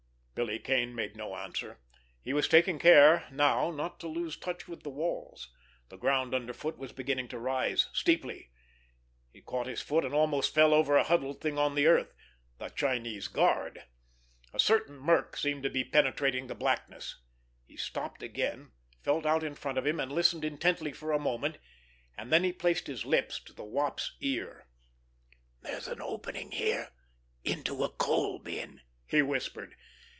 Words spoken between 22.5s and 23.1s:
placed his